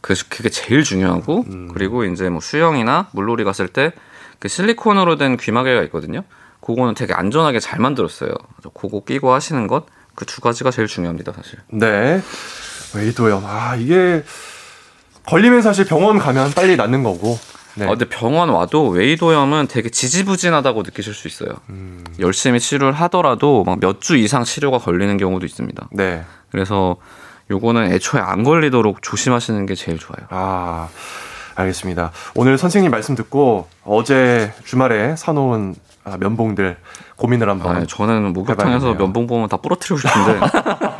그게 0.00 0.48
제일 0.48 0.84
중요하고, 0.84 1.44
음. 1.48 1.68
그리고 1.74 2.04
이제 2.04 2.30
뭐 2.30 2.40
수영이나 2.40 3.08
물놀이 3.12 3.44
갔을 3.44 3.68
때, 3.68 3.92
그 4.38 4.48
실리콘으로 4.48 5.16
된 5.16 5.36
귀마개가 5.36 5.82
있거든요. 5.84 6.22
그거는 6.62 6.94
되게 6.94 7.12
안전하게 7.12 7.60
잘 7.60 7.78
만들었어요. 7.80 8.30
그거 8.74 9.02
끼고 9.04 9.32
하시는 9.34 9.66
것 9.66 9.86
그 10.14 10.24
두 10.24 10.40
가지가 10.40 10.70
제일 10.70 10.88
중요합니다, 10.88 11.32
사실. 11.32 11.58
네. 11.68 12.22
웨이도염. 12.94 13.42
아, 13.44 13.76
이게 13.76 14.24
걸리면 15.26 15.60
사실 15.60 15.84
병원 15.84 16.18
가면 16.18 16.52
빨리 16.52 16.76
낫는 16.76 17.02
거고. 17.02 17.38
네. 17.76 17.84
아, 17.84 17.88
근데 17.90 18.08
병원 18.08 18.48
와도 18.48 18.88
웨이도염은 18.88 19.68
되게 19.68 19.88
지지부진하다고 19.90 20.82
느끼실 20.82 21.14
수 21.14 21.28
있어요. 21.28 21.50
음. 21.68 22.02
열심히 22.18 22.58
치료를 22.58 22.92
하더라도 22.94 23.64
막 23.64 23.78
몇 23.80 24.00
주 24.00 24.16
이상 24.16 24.44
치료가 24.44 24.78
걸리는 24.78 25.16
경우도 25.18 25.46
있습니다. 25.46 25.88
네. 25.92 26.24
그래서 26.50 26.96
요거는 27.50 27.92
애초에 27.92 28.20
안 28.20 28.42
걸리도록 28.42 29.02
조심하시는 29.02 29.66
게 29.66 29.74
제일 29.74 29.98
좋아요. 29.98 30.26
아, 30.30 30.88
알겠습니다. 31.56 32.12
오늘 32.34 32.58
선생님 32.58 32.90
말씀 32.90 33.14
듣고 33.14 33.66
어제 33.84 34.52
주말에 34.64 35.16
사놓은 35.16 35.74
아, 36.04 36.16
면봉들 36.18 36.76
고민을 37.16 37.48
한번. 37.48 37.76
아, 37.76 37.84
저는 37.86 38.32
목욕탕에서 38.32 38.94
면봉 38.94 39.26
보면 39.26 39.48
다 39.48 39.56
부러뜨리고 39.56 39.96
싶은데. 39.98 40.38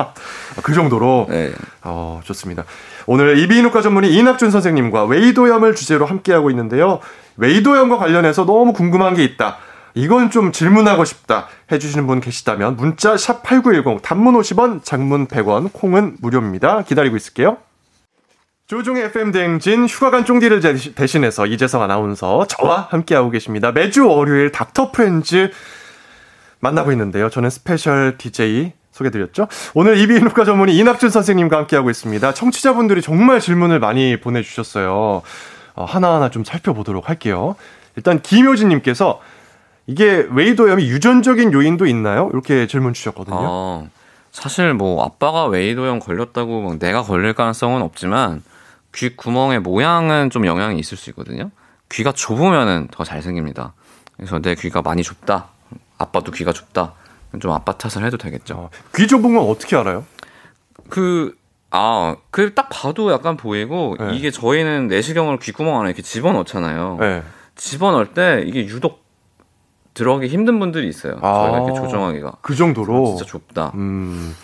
그 0.65 0.75
정도로. 0.75 1.27
네. 1.29 1.53
어, 1.85 2.21
좋습니다. 2.25 2.65
오늘 3.07 3.39
이비인후과 3.39 3.83
전문의 3.83 4.13
이낙준 4.15 4.51
선생님과 4.51 5.05
웨이도염을 5.05 5.77
주제로 5.77 6.07
함께하고 6.07 6.51
있는데요. 6.51 6.99
웨이도염과 7.37 7.99
관련해서 7.99 8.47
너무 8.47 8.73
궁금한 8.73 9.15
게 9.15 9.23
있다. 9.23 9.59
이건 9.95 10.31
좀 10.31 10.53
질문하고 10.53 11.05
싶다 11.05 11.47
해주시는 11.71 12.07
분 12.07 12.21
계시다면 12.21 12.77
문자 12.77 13.17
샵 13.17 13.43
8910 13.43 14.03
단문 14.03 14.35
50원 14.35 14.85
장문 14.85 15.27
100원 15.27 15.73
콩은 15.73 16.17
무료입니다. 16.21 16.83
기다리고 16.83 17.17
있을게요. 17.17 17.59
조종의 18.67 19.05
FM 19.05 19.31
대행진 19.31 19.87
휴가 19.87 20.11
간 20.11 20.25
쫑디를 20.25 20.61
대신해서 20.97 21.47
이재성 21.47 21.83
아나운서 21.83 22.47
저와 22.49 22.89
함께하고 22.91 23.31
계십니다. 23.31 23.71
매주 23.71 24.09
월요일 24.09 24.51
닥터 24.51 24.91
프렌즈 24.91 25.53
만나고 26.59 26.91
있는데요. 26.91 27.31
저는 27.31 27.49
스페셜 27.49 28.19
DJ 28.19 28.73
소개드렸죠. 28.91 29.47
오늘 29.75 29.99
이비인후과 29.99 30.45
전문의 30.45 30.77
이낙준 30.79 31.11
선생님과 31.11 31.57
함께하고 31.59 31.91
있습니다. 31.91 32.35
청취자분들이 32.35 33.03
정말 33.03 33.39
질문을 33.39 33.79
많이 33.79 34.19
보내주셨어요. 34.19 35.23
어, 35.77 35.85
하나하나 35.85 36.31
좀 36.31 36.43
살펴보도록 36.43 37.09
할게요. 37.09 37.55
일단 37.95 38.21
김효진님께서 38.21 39.21
이게 39.87 40.27
외이도염이 40.29 40.88
유전적인 40.89 41.53
요인도 41.53 41.87
있나요? 41.87 42.31
이렇게 42.33 42.67
질문 42.67 42.95
주셨거든요. 42.95 43.37
어, 43.39 43.89
사실 44.33 44.75
뭐 44.75 45.05
아빠가 45.05 45.47
외이도염 45.47 46.00
걸렸다고 46.01 46.81
내가 46.81 47.03
걸릴 47.03 47.33
가능성은 47.33 47.81
없지만 47.83 48.43
귀 48.97 49.15
구멍의 49.15 49.61
모양은 49.61 50.31
좀 50.31 50.47
영향이 50.47 50.79
있을 50.79 50.97
수 50.97 51.11
있거든요. 51.11 51.50
귀가 51.91 52.12
좁으면은 52.12 52.88
더 52.91 53.05
잘생깁니다. 53.05 53.75
그래서 54.17 54.41
내 54.41 54.55
귀가 54.55 54.83
많이 54.83 55.03
좁다. 55.03 55.49
아빠도 55.99 56.33
귀가 56.33 56.53
좁다. 56.53 56.95
좀 57.41 57.50
아빠 57.53 57.73
탓을 57.73 58.05
해도 58.07 58.17
되겠죠. 58.17 58.55
어, 58.57 58.71
귀 58.97 59.07
좁은 59.07 59.35
건 59.35 59.45
어떻게 59.49 59.76
알아요? 59.76 60.05
그, 60.88 61.37
아, 61.71 62.17
그 62.31 62.55
딱 62.55 62.69
봐도 62.71 63.12
약간 63.12 63.37
보이고, 63.37 63.97
네. 64.00 64.17
이게 64.17 64.31
저희는 64.31 64.88
내시경을 64.88 65.38
귓구멍 65.38 65.79
안에 65.81 65.88
이렇게 65.91 66.00
집어넣잖아요. 66.03 66.97
네. 67.00 67.23
집어넣을 67.57 68.15
때 68.15 68.43
이게 68.47 68.65
유독 68.67 69.05
들어가기 69.93 70.29
힘든 70.29 70.59
분들이 70.59 70.88
있어요. 70.88 71.19
아, 71.21 71.49
저희가 71.50 71.65
이렇게 71.65 71.81
조정하기가. 71.81 72.33
그 72.41 72.55
정도로? 72.55 73.17
진짜 73.17 73.25
좁다. 73.26 73.73
음. 73.75 74.35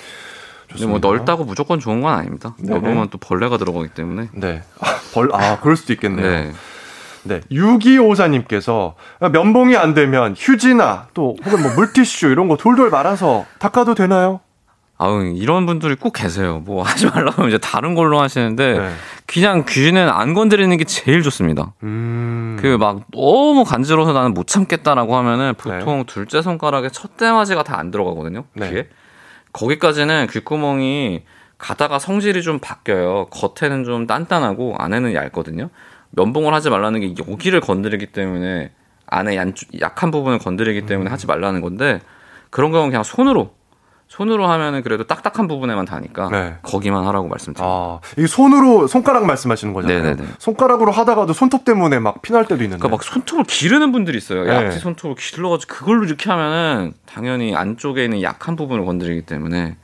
근데 0.73 0.87
뭐 0.87 0.99
넓다고 0.99 1.45
무조건 1.45 1.79
좋은 1.81 2.01
건 2.01 2.15
아닙니다. 2.15 2.55
네. 2.59 2.73
넓으면 2.73 3.09
또 3.11 3.19
벌레가 3.19 3.57
들어가기 3.59 3.89
때문에. 3.89 4.29
네. 4.33 4.63
아, 4.81 4.87
벌, 5.15 5.29
아, 5.33 5.59
그럴 5.61 5.77
수도 5.77 5.93
있겠네요. 5.93 6.27
네. 6.27 6.53
네. 7.25 7.41
6254님께서 7.53 8.95
면봉이 9.33 9.77
안 9.77 9.95
되면 9.95 10.35
휴지나 10.37 11.09
또 11.15 11.37
혹은 11.45 11.63
뭐 11.63 11.73
물티슈 11.75 12.27
이런 12.29 12.49
거 12.49 12.57
돌돌 12.57 12.91
말아서 12.91 13.47
닦아도 13.59 13.95
되나요? 13.95 14.41
아우 14.99 15.25
이런 15.25 15.67
분들이 15.67 15.97
꼭 15.97 16.13
계세요. 16.13 16.63
뭐 16.65 16.83
하지 16.85 17.07
말라고 17.07 17.33
하면 17.39 17.49
이제 17.49 17.59
다른 17.59 17.95
걸로 17.95 18.21
하시는데 18.21 18.79
네. 18.79 18.91
그냥 19.27 19.65
귀는 19.69 20.09
안 20.09 20.33
건드리는 20.35 20.77
게 20.77 20.85
제일 20.85 21.23
좋습니다. 21.23 21.73
음... 21.83 22.57
그막 22.61 23.03
너무 23.13 23.65
간지러워서 23.65 24.13
나는 24.13 24.33
못 24.35 24.47
참겠다라고 24.47 25.17
하면은 25.17 25.55
보통 25.57 25.99
네. 25.99 26.05
둘째 26.07 26.41
손가락에 26.43 26.89
첫 26.91 27.17
대마지가 27.17 27.63
다 27.65 27.73
안 27.83 27.91
들어가거든요. 27.91 28.45
네. 28.55 28.71
귀에. 28.71 28.89
거기까지는 29.53 30.27
귓구멍이 30.29 31.23
가다가 31.59 31.99
성질이 31.99 32.43
좀 32.43 32.59
바뀌어요. 32.59 33.27
겉에는 33.31 33.85
좀 33.85 34.07
단단하고 34.07 34.75
안에는 34.79 35.15
얇거든요. 35.15 35.71
면봉을 36.11 36.53
하지 36.53 36.71
말라는 36.71 37.01
게 37.01 37.15
여기를 37.29 37.61
건드리기 37.61 38.07
때문에 38.07 38.73
안에 39.07 39.37
약한 39.81 40.11
부분을 40.11 40.39
건드리기 40.39 40.87
때문에 40.87 41.11
음. 41.11 41.13
하지 41.13 41.27
말라는 41.27 41.61
건데 41.61 42.01
그런 42.51 42.71
경우는 42.71 42.91
그냥 42.91 43.03
손으로 43.03 43.55
손으로 44.13 44.47
하면은 44.47 44.83
그래도 44.83 45.05
딱딱한 45.05 45.49
부분에만 45.49 45.87
닿으니까 45.87 46.29
네. 46.31 46.57
거기만 46.61 47.07
하라고 47.07 47.29
말씀드립니다. 47.29 47.65
아, 47.65 47.99
이 48.19 48.27
손으로 48.27 48.87
손가락 48.87 49.25
말씀하시는 49.25 49.73
거잖아요. 49.73 50.03
네네네. 50.03 50.29
손가락으로 50.39 50.93
하다가도 50.93 51.33
손톱 51.33 51.65
때문에 51.65 51.99
막 51.99 52.21
피날 52.21 52.43
때도 52.43 52.63
있는데. 52.63 52.77
그러니까 52.79 52.89
막 52.95 53.03
손톱을 53.03 53.45
기르는 53.45 53.91
분들이 53.91 54.19
있어요. 54.19 54.45
네. 54.45 54.55
약지 54.55 54.81
손톱을 54.81 55.15
길러가지고 55.17 55.75
그걸로 55.75 56.05
이렇게 56.05 56.29
하면은 56.29 56.93
당연히 57.07 57.57
안쪽에 57.57 58.05
있는 58.05 58.21
약한 58.21 58.55
부분을 58.55 58.85
건드리기 58.85 59.23
때문에 59.23 59.77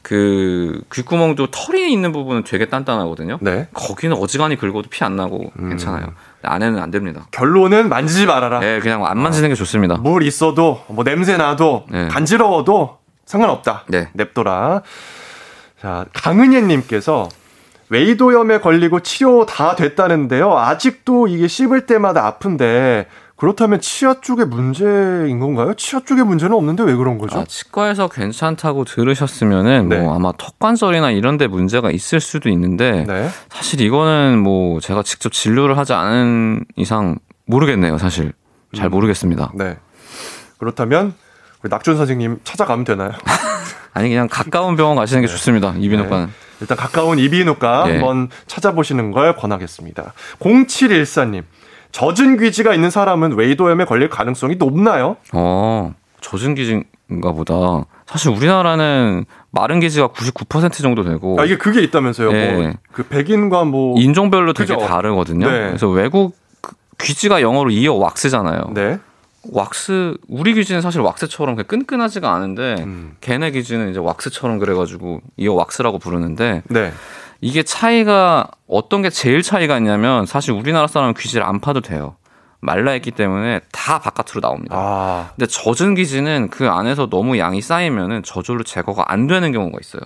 그 0.00 0.80
귓구멍도 0.90 1.48
털이 1.50 1.92
있는 1.92 2.12
부분은 2.12 2.44
되게 2.44 2.70
단단하거든요. 2.70 3.36
네. 3.42 3.68
거기는 3.74 4.16
어지간히 4.16 4.56
긁어도 4.56 4.88
피 4.88 5.04
안 5.04 5.16
나고 5.16 5.52
음. 5.58 5.68
괜찮아요. 5.68 6.14
안에는 6.42 6.78
안 6.80 6.90
됩니다. 6.90 7.26
결론은 7.30 7.90
만지지 7.90 8.24
말아라. 8.24 8.60
네, 8.60 8.80
그냥 8.80 9.04
안 9.04 9.18
만지는 9.18 9.50
게 9.50 9.54
좋습니다. 9.54 9.96
물 9.96 10.22
있어도 10.22 10.82
뭐 10.88 11.04
냄새 11.04 11.36
나도 11.36 11.84
네. 11.90 12.08
간지러워도 12.08 13.04
상관없다. 13.26 13.84
네. 13.88 14.08
냅둬라. 14.14 14.82
자, 15.80 16.06
강은혜님께서 16.14 17.28
웨이도염에 17.90 18.60
걸리고 18.60 19.00
치료 19.00 19.46
다 19.46 19.76
됐다는데요. 19.76 20.56
아직도 20.56 21.28
이게 21.28 21.46
씹을 21.46 21.86
때마다 21.86 22.26
아픈데 22.26 23.06
그렇다면 23.36 23.80
치아 23.80 24.20
쪽에 24.20 24.46
문제인 24.46 25.38
건가요? 25.38 25.74
치아 25.74 26.00
쪽에 26.00 26.22
문제는 26.22 26.56
없는데 26.56 26.82
왜 26.84 26.94
그런 26.96 27.18
거죠? 27.18 27.38
아, 27.38 27.44
치과에서 27.44 28.08
괜찮다고 28.08 28.84
들으셨으면은 28.84 29.90
네. 29.90 30.00
뭐 30.00 30.14
아마 30.14 30.32
턱관절이나 30.32 31.10
이런 31.10 31.36
데 31.36 31.46
문제가 31.46 31.90
있을 31.90 32.20
수도 32.20 32.48
있는데 32.48 33.04
네. 33.06 33.28
사실 33.50 33.82
이거는 33.82 34.38
뭐 34.38 34.80
제가 34.80 35.02
직접 35.02 35.32
진료를 35.32 35.76
하지 35.76 35.92
않은 35.92 36.64
이상 36.76 37.18
모르겠네요, 37.44 37.98
사실. 37.98 38.32
잘 38.74 38.86
음. 38.86 38.90
모르겠습니다. 38.90 39.52
네. 39.54 39.76
그렇다면 40.58 41.14
낙준 41.68 41.96
선생님 41.96 42.40
찾아가면 42.44 42.84
되나요? 42.84 43.10
아니 43.94 44.08
그냥 44.10 44.28
가까운 44.30 44.76
병원 44.76 44.96
가시는 44.96 45.22
게 45.22 45.26
네. 45.26 45.32
좋습니다. 45.32 45.74
이비인후과는. 45.78 46.26
네. 46.26 46.32
일단 46.60 46.76
가까운 46.76 47.18
이비인후과 47.18 47.84
네. 47.86 47.92
한번 47.92 48.28
찾아보시는 48.46 49.10
걸 49.12 49.36
권하겠습니다. 49.36 50.12
0714님. 50.40 51.44
젖은 51.92 52.36
귀지가 52.38 52.74
있는 52.74 52.90
사람은 52.90 53.32
웨이도염에 53.36 53.84
걸릴 53.86 54.10
가능성이 54.10 54.56
높나요? 54.56 55.16
어, 55.32 55.94
젖은 56.20 56.54
귀지인가 56.54 57.32
보다. 57.34 57.54
사실 58.06 58.30
우리나라는 58.30 59.24
마른 59.50 59.80
기지가 59.80 60.08
99% 60.08 60.72
정도 60.82 61.02
되고. 61.02 61.40
아, 61.40 61.44
이게 61.44 61.56
그게 61.56 61.82
있다면서요? 61.82 62.32
네. 62.32 62.52
뭐 62.52 62.72
그 62.92 63.02
백인과 63.04 63.64
뭐 63.64 63.98
인종별로 63.98 64.52
되게 64.52 64.74
그죠? 64.74 64.86
다르거든요. 64.86 65.46
네. 65.50 65.58
그래서 65.68 65.88
외국 65.88 66.36
귀지가 66.98 67.42
영어로 67.42 67.70
이어 67.70 67.94
왁스잖아요. 67.94 68.70
네. 68.74 68.98
왁스 69.52 70.16
우리 70.28 70.54
귀지는 70.54 70.80
사실 70.80 71.00
왁스처럼 71.00 71.56
끈끈하지가 71.56 72.32
않은데 72.32 72.76
음. 72.80 73.16
걔네 73.20 73.52
귀지는 73.52 73.90
이제 73.90 73.98
왁스처럼 73.98 74.58
그래가지고 74.58 75.20
이어 75.36 75.54
왁스라고 75.54 75.98
부르는데 75.98 76.62
네. 76.68 76.92
이게 77.40 77.62
차이가 77.62 78.48
어떤 78.66 79.02
게 79.02 79.10
제일 79.10 79.42
차이가 79.42 79.76
있냐면 79.78 80.26
사실 80.26 80.52
우리나라 80.52 80.86
사람은 80.86 81.14
귀지를 81.14 81.44
안 81.44 81.60
파도 81.60 81.80
돼요. 81.80 82.16
말라 82.60 82.94
있기 82.94 83.10
때문에 83.10 83.60
다 83.70 84.00
바깥으로 84.00 84.40
나옵니다. 84.40 84.74
아. 84.76 85.30
근데 85.36 85.46
젖은 85.46 85.94
귀지는 85.94 86.48
그 86.48 86.68
안에서 86.68 87.08
너무 87.08 87.38
양이 87.38 87.60
쌓이면은 87.60 88.22
저절로 88.22 88.64
제거가 88.64 89.12
안 89.12 89.26
되는 89.26 89.52
경우가 89.52 89.78
있어요. 89.80 90.02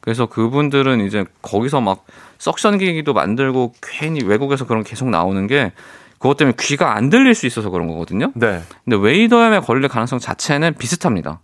그래서 0.00 0.26
그분들은 0.26 1.04
이제 1.06 1.24
거기서 1.42 1.80
막 1.80 2.04
석션 2.38 2.78
기기도 2.78 3.12
만들고 3.12 3.74
괜히 3.82 4.22
외국에서 4.22 4.66
그런 4.66 4.84
계속 4.84 5.08
나오는 5.08 5.46
게 5.46 5.72
그것 6.26 6.36
때문에 6.36 6.56
귀가 6.58 6.96
안 6.96 7.08
들릴 7.08 7.34
수 7.36 7.46
있어서 7.46 7.70
그런 7.70 7.86
거거든요. 7.86 8.32
네. 8.34 8.60
근데 8.84 8.96
웨이더염에 8.96 9.60
걸릴 9.60 9.88
가능성 9.88 10.18
자체는 10.18 10.74
비슷합니다. 10.74 11.40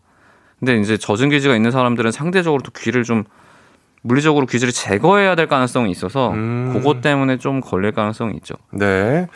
근데 0.58 0.78
이제 0.80 0.96
젖은 0.96 1.30
귀지가 1.30 1.54
있는 1.54 1.70
사람들은 1.70 2.10
상대적으로 2.10 2.62
또 2.62 2.72
귀를 2.72 3.04
좀 3.04 3.22
물리적으로 4.02 4.46
귀지를 4.46 4.72
제거해야 4.72 5.36
될 5.36 5.46
가능성이 5.46 5.92
있어서 5.92 6.30
음. 6.32 6.72
그것 6.72 7.00
때문에 7.00 7.38
좀 7.38 7.60
걸릴 7.60 7.92
가능성이 7.92 8.34
있죠. 8.36 8.54
네. 8.70 9.28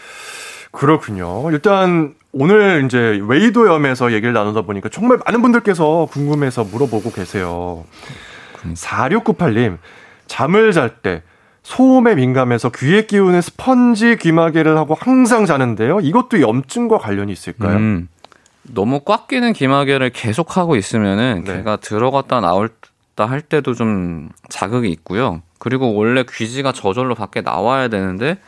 그렇군요. 0.72 1.48
일단 1.52 2.14
오늘 2.32 2.84
이제 2.84 3.20
웨이도염에서 3.26 4.12
얘기를 4.12 4.32
나누다 4.32 4.62
보니까 4.62 4.88
정말 4.88 5.18
많은 5.24 5.42
분들께서 5.42 6.08
궁금해서 6.10 6.64
물어보고 6.64 7.12
계세요. 7.12 7.84
4698님, 8.74 9.78
잠을 10.26 10.72
잘 10.72 11.02
때 11.02 11.22
소음에 11.66 12.14
민감해서 12.14 12.70
귀에 12.70 13.06
끼우는 13.06 13.40
스펀지 13.40 14.18
귀마개를 14.18 14.78
하고 14.78 14.94
항상 14.94 15.46
자는데요. 15.46 15.98
이것도 15.98 16.40
염증과 16.40 16.98
관련이 16.98 17.32
있을까요? 17.32 17.76
음. 17.76 18.08
너무 18.62 19.00
꽉 19.00 19.26
끼는 19.26 19.52
귀마개를 19.52 20.10
계속 20.10 20.56
하고 20.56 20.76
있으면은 20.76 21.42
네. 21.44 21.56
걔가 21.56 21.74
들어갔다 21.78 22.40
나올다 22.40 23.26
할 23.26 23.40
때도 23.40 23.74
좀 23.74 24.28
자극이 24.48 24.88
있고요. 24.90 25.42
그리고 25.58 25.92
원래 25.92 26.24
귀지가 26.28 26.70
저절로 26.70 27.16
밖에 27.16 27.40
나와야 27.40 27.88
되는데 27.88 28.38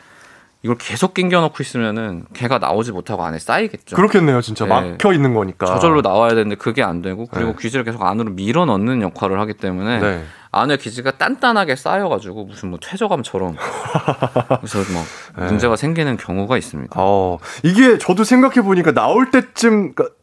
이걸 0.63 0.77
계속 0.77 1.13
낑겨놓고 1.13 1.57
있으면은 1.59 2.23
걔가 2.33 2.57
나오지 2.59 2.93
못하고 2.93 3.25
안에 3.25 3.37
쌓이겠죠. 3.37 3.97
그렇겠네요, 3.97 4.39
진짜 4.39 4.63
네. 4.63 4.91
막혀 4.91 5.11
있는 5.11 5.33
거니까. 5.33 5.65
저절로 5.65 5.99
나와야 6.01 6.29
되는데 6.29 6.55
그게 6.55 6.83
안 6.83 7.01
되고 7.01 7.25
그리고 7.25 7.51
네. 7.51 7.57
귀지를 7.59 7.83
계속 7.83 8.01
안으로 8.01 8.31
밀어 8.31 8.63
넣는 8.63 9.01
역할을 9.01 9.37
하기 9.41 9.55
때문에 9.55 9.99
네. 9.99 10.23
안에 10.51 10.77
귀지가 10.77 11.11
단단하게 11.11 11.75
쌓여가지고 11.75 12.45
무슨 12.45 12.69
뭐 12.69 12.79
퇴저감처럼 12.81 13.55
그래서 14.61 14.79
막 14.93 15.05
네. 15.37 15.45
문제가 15.45 15.75
생기는 15.75 16.17
경우가 16.17 16.57
있습니다. 16.57 16.95
어, 16.97 17.37
이게 17.63 17.97
저도 17.99 18.23
생각해 18.23 18.61
보니까 18.63 18.93
나올 18.93 19.29
때쯤 19.29 19.93
그러니까 19.93 20.15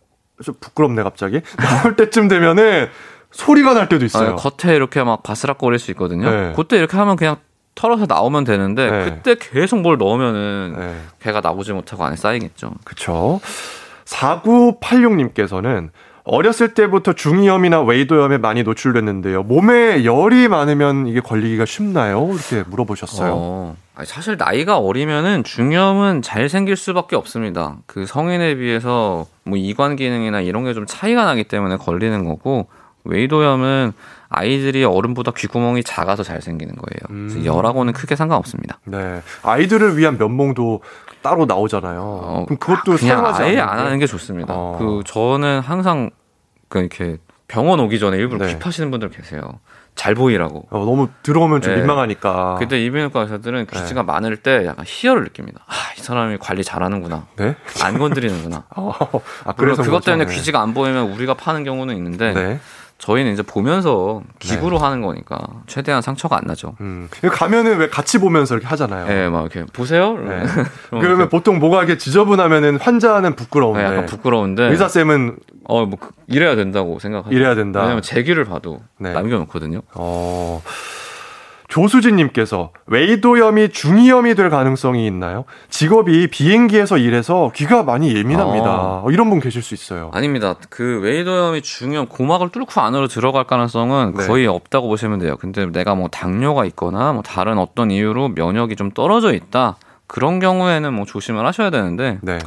좀 0.42 0.54
부끄럽네 0.60 1.02
갑자기 1.02 1.40
나올 1.58 1.96
때쯤 1.96 2.28
되면은 2.28 2.88
소리가 3.30 3.74
날 3.74 3.88
때도 3.88 4.04
있어요. 4.04 4.32
아, 4.32 4.36
겉에 4.36 4.74
이렇게 4.74 5.02
막 5.04 5.22
바스락거릴 5.22 5.78
수 5.78 5.90
있거든요. 5.92 6.30
네. 6.30 6.52
그때 6.56 6.76
이렇게 6.76 6.96
하면 6.96 7.16
그냥 7.16 7.36
털어서 7.76 8.06
나오면 8.08 8.44
되는데 8.44 8.90
네. 8.90 9.04
그때 9.04 9.36
계속 9.38 9.80
뭘 9.80 9.98
넣으면은 9.98 10.74
네. 10.76 11.00
개가 11.20 11.40
나오지 11.40 11.72
못하고 11.72 12.04
안에 12.04 12.16
쌓이겠죠. 12.16 12.72
그렇죠. 12.84 13.40
4986님께서는 14.06 15.90
어렸을 16.26 16.74
때부터 16.74 17.12
중이염이나 17.12 17.82
웨이도염에 17.82 18.38
많이 18.38 18.64
노출됐는데요. 18.64 19.44
몸에 19.44 20.04
열이 20.04 20.48
많으면 20.48 21.06
이게 21.06 21.20
걸리기가 21.20 21.64
쉽나요? 21.66 22.28
이렇게 22.32 22.68
물어보셨어요. 22.68 23.32
어, 23.36 23.76
사실 24.04 24.36
나이가 24.36 24.78
어리면은 24.78 25.44
중이염은 25.44 26.22
잘 26.22 26.48
생길 26.48 26.76
수밖에 26.76 27.14
없습니다. 27.14 27.76
그 27.86 28.06
성인에 28.06 28.56
비해서 28.56 29.26
뭐 29.44 29.56
이관 29.56 29.94
기능이나 29.94 30.40
이런 30.40 30.64
게 30.64 30.74
좀 30.74 30.84
차이가 30.86 31.24
나기 31.24 31.44
때문에 31.44 31.76
걸리는 31.76 32.24
거고 32.24 32.66
웨이도염은 33.08 33.92
아이들이 34.28 34.84
어른보다 34.84 35.30
귓구멍이 35.32 35.84
작아서 35.84 36.22
잘 36.22 36.42
생기는 36.42 36.74
거예요. 36.74 37.16
음. 37.16 37.42
열하고는 37.44 37.92
크게 37.92 38.16
상관없습니다. 38.16 38.78
네. 38.84 39.22
아이들을 39.42 39.96
위한 39.96 40.18
면봉도 40.18 40.82
따로 41.22 41.46
나오잖아요. 41.46 42.00
어, 42.00 42.44
그럼 42.46 42.58
그것도 42.58 42.96
그냥 42.96 43.24
아예 43.26 43.58
안 43.58 43.78
하는 43.78 43.98
게 43.98 44.06
좋습니다. 44.06 44.52
어. 44.54 44.76
그 44.78 45.02
저는 45.06 45.60
항상 45.60 46.10
그 46.68 46.80
이렇게 46.80 47.18
병원 47.48 47.78
오기 47.80 47.98
전에 47.98 48.16
일부러 48.16 48.46
네. 48.46 48.58
킵하시는 48.58 48.90
분들 48.90 49.10
계세요. 49.10 49.60
잘 49.94 50.14
보이라고. 50.14 50.66
어, 50.70 50.78
너무 50.84 51.08
들어오면 51.22 51.62
좀 51.62 51.72
네. 51.72 51.78
민망하니까. 51.78 52.56
그때 52.58 52.78
이비인후과 52.84 53.22
의사들은 53.22 53.66
귀지가 53.66 54.02
네. 54.02 54.06
많을 54.06 54.36
때 54.36 54.66
약간 54.66 54.84
희열을 54.86 55.24
느낍니다. 55.24 55.64
아, 55.66 55.72
이 55.96 56.00
사람이 56.00 56.36
관리 56.38 56.62
잘하는구나. 56.62 57.26
네? 57.36 57.56
안 57.82 57.98
건드리는구나. 57.98 58.64
어, 58.76 58.92
아, 59.44 59.52
그래서 59.56 59.82
그것 59.82 60.04
때문에 60.04 60.26
네. 60.26 60.34
귀지가 60.34 60.60
안 60.60 60.74
보이면 60.74 61.10
우리가 61.12 61.34
파는 61.34 61.64
경우는 61.64 61.96
있는데 61.96 62.34
네. 62.34 62.60
저희는 62.98 63.32
이제 63.32 63.42
보면서 63.42 64.22
기구로 64.38 64.78
네. 64.78 64.84
하는 64.84 65.02
거니까 65.02 65.38
최대한 65.66 66.00
상처가 66.00 66.36
안 66.38 66.44
나죠. 66.46 66.76
음. 66.80 67.08
가면은 67.30 67.78
왜 67.78 67.88
같이 67.88 68.18
보면서 68.18 68.54
이렇게 68.54 68.66
하잖아요. 68.68 69.06
네, 69.06 69.28
막 69.28 69.42
이렇게 69.42 69.64
보세요. 69.70 70.14
네. 70.14 70.42
그러면 70.88 71.18
이렇게. 71.18 71.28
보통 71.28 71.58
뭐가 71.58 71.78
이렇게 71.78 71.98
지저분하면은 71.98 72.78
환자는 72.78 73.36
부끄러운데, 73.36 73.82
네, 73.82 73.88
약간 73.88 74.06
부끄러운데 74.06 74.70
의사 74.70 74.88
쌤은 74.88 75.36
어뭐 75.64 75.90
그, 76.00 76.10
이래야 76.26 76.56
된다고 76.56 76.98
생각하죠. 76.98 77.34
이래야 77.34 77.54
된다. 77.54 77.80
왜냐면 77.82 78.00
제 78.02 78.22
귀를 78.22 78.44
봐도 78.44 78.80
네. 78.98 79.12
남겨놓거든요. 79.12 79.82
어. 79.94 80.62
조수진님께서 81.68 82.70
웨이도염이 82.86 83.70
중이염이 83.70 84.34
될 84.34 84.50
가능성이 84.50 85.06
있나요? 85.06 85.44
직업이 85.68 86.28
비행기에서 86.28 86.98
일해서 86.98 87.50
귀가 87.54 87.82
많이 87.82 88.14
예민합니다. 88.14 88.66
아. 88.66 89.02
어, 89.04 89.10
이런 89.10 89.28
분 89.30 89.40
계실 89.40 89.62
수 89.62 89.74
있어요. 89.74 90.10
아닙니다. 90.14 90.54
그 90.70 91.00
웨이도염이 91.02 91.62
중이염 91.62 92.06
고막을 92.06 92.50
뚫고 92.50 92.80
안으로 92.80 93.08
들어갈 93.08 93.44
가능성은 93.44 94.14
네. 94.16 94.26
거의 94.26 94.46
없다고 94.46 94.88
보시면 94.88 95.18
돼요. 95.18 95.36
근데 95.38 95.66
내가 95.66 95.94
뭐 95.94 96.08
당뇨가 96.08 96.64
있거나 96.66 97.12
뭐 97.12 97.22
다른 97.22 97.58
어떤 97.58 97.90
이유로 97.90 98.30
면역이 98.30 98.76
좀 98.76 98.90
떨어져 98.90 99.32
있다. 99.32 99.76
그런 100.06 100.38
경우에는 100.38 100.94
뭐 100.94 101.04
조심을 101.04 101.44
하셔야 101.46 101.70
되는데 101.70 102.18
네. 102.22 102.38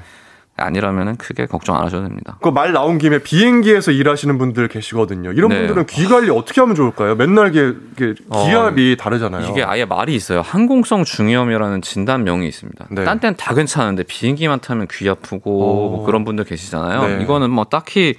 아니라면 0.59 1.15
크게 1.17 1.45
걱정 1.45 1.75
안 1.75 1.83
하셔도 1.85 2.07
됩니다. 2.07 2.37
그 2.41 2.49
말 2.51 2.73
나온 2.73 2.97
김에 2.97 3.19
비행기에서 3.19 3.91
일하시는 3.91 4.37
분들 4.37 4.67
계시거든요. 4.67 5.31
이런 5.31 5.49
네. 5.49 5.59
분들은 5.59 5.85
귀 5.87 6.05
관리 6.07 6.29
어떻게 6.29 6.61
하면 6.61 6.75
좋을까요? 6.75 7.15
맨날 7.15 7.49
이게, 7.49 7.73
이게 7.93 8.13
어, 8.29 8.45
기압이 8.45 8.93
어, 8.99 9.01
다르잖아요. 9.01 9.47
이게 9.49 9.63
아예 9.63 9.85
말이 9.85 10.13
있어요. 10.15 10.41
항공성 10.41 11.03
중이염이라는 11.03 11.81
진단명이 11.81 12.47
있습니다. 12.47 12.87
네. 12.91 13.03
딴 13.05 13.19
때는 13.19 13.35
다 13.37 13.53
괜찮은데 13.53 14.03
비행기만 14.03 14.59
타면 14.59 14.87
귀 14.91 15.09
아프고 15.09 15.49
뭐 15.89 16.05
그런 16.05 16.25
분들 16.25 16.45
계시잖아요. 16.45 17.17
네. 17.17 17.23
이거는 17.23 17.49
뭐 17.49 17.63
딱히 17.65 18.15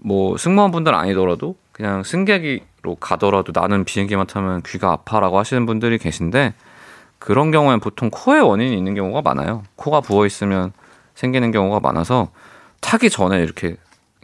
뭐 0.00 0.36
승무원분들 0.36 0.94
아니더라도 0.94 1.56
그냥 1.72 2.02
승객으로 2.02 2.96
가더라도 3.00 3.52
나는 3.54 3.84
비행기만 3.84 4.26
타면 4.26 4.62
귀가 4.66 4.92
아파라고 4.92 5.38
하시는 5.38 5.66
분들이 5.66 5.98
계신데 5.98 6.54
그런 7.18 7.50
경우엔 7.50 7.80
보통 7.80 8.10
코에 8.10 8.38
원인이 8.38 8.76
있는 8.76 8.94
경우가 8.94 9.22
많아요. 9.22 9.64
코가 9.76 10.00
부어 10.00 10.24
있으면 10.26 10.72
생기는 11.18 11.50
경우가 11.50 11.80
많아서 11.80 12.28
타기 12.80 13.10
전에 13.10 13.42
이렇게 13.42 13.76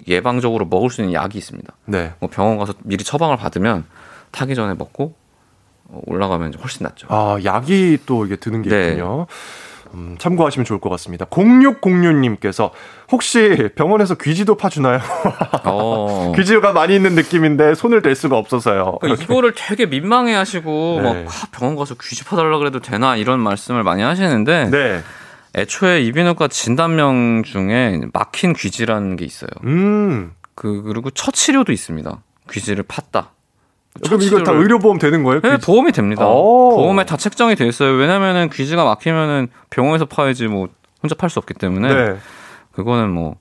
예방적으로 0.07 0.65
먹을 0.65 0.91
수 0.91 1.01
있는 1.01 1.13
약이 1.13 1.37
있습니다. 1.37 1.73
네. 1.87 2.13
뭐 2.21 2.31
병원 2.31 2.57
가서 2.57 2.73
미리 2.85 3.03
처방을 3.03 3.37
받으면 3.37 3.85
타기 4.31 4.55
전에 4.55 4.75
먹고 4.75 5.17
올라가면 5.89 6.55
훨씬 6.55 6.85
낫죠. 6.85 7.09
아, 7.11 7.37
약이 7.45 7.99
또 8.07 8.25
이게 8.25 8.37
드는 8.37 8.63
게 8.63 8.71
네. 8.71 8.89
있군요. 8.91 9.27
음, 9.95 10.15
참고하시면 10.19 10.65
좋을 10.65 10.81
것 10.81 10.89
같습니다. 10.91 11.25
0606님께서 11.27 12.71
혹시 13.11 13.71
병원에서 13.75 14.15
귀지도 14.15 14.57
파주나요? 14.57 15.01
어. 15.67 16.33
귀지가 16.37 16.73
많이 16.73 16.95
있는 16.95 17.17
느낌인데 17.17 17.75
손을 17.75 18.03
댈 18.03 18.15
수가 18.15 18.39
없어서요. 18.39 18.99
그러니까 19.01 19.23
이거를 19.25 19.53
되게 19.57 19.87
민망해 19.87 20.33
하시고 20.35 21.01
네. 21.03 21.25
막 21.25 21.27
아, 21.27 21.47
병원 21.51 21.75
가서 21.75 21.97
귀지 22.01 22.25
파달라 22.25 22.59
그래도 22.59 22.79
되나 22.79 23.17
이런 23.17 23.41
말씀을 23.41 23.83
많이 23.83 24.03
하시는데 24.03 24.71
네. 24.71 25.03
애초에 25.57 26.03
이비인후과 26.03 26.49
진단명 26.49 27.43
중에 27.45 28.01
막힌 28.13 28.53
귀지라는 28.55 29.17
게 29.17 29.25
있어요. 29.25 29.51
음. 29.65 30.33
그 30.55 30.83
그리고 30.83 31.11
처치료도 31.11 31.73
있습니다. 31.73 32.23
귀지를 32.51 32.85
팠다. 32.85 33.27
그럼 34.05 34.23
이거 34.23 34.43
다 34.43 34.51
의료보험 34.53 34.99
되는 34.99 35.23
거예요? 35.23 35.41
네, 35.41 35.53
귀지? 35.57 35.67
보험이 35.67 35.93
됩니다. 35.93 36.27
오. 36.27 36.71
보험에 36.77 37.05
다 37.05 37.17
책정이 37.17 37.55
돼 37.55 37.67
있어요. 37.69 37.93
왜냐면은 37.93 38.51
귀지가 38.51 38.85
막히면은 38.85 39.49
병원에서 39.71 40.07
파야지 40.07 40.49
뭐 40.49 40.69
혼자 41.03 41.15
팔 41.15 41.31
수 41.31 41.39
없기 41.39 41.55
때문에 41.55 41.95
네. 41.95 42.17
그거는 42.73 43.11
뭐 43.11 43.37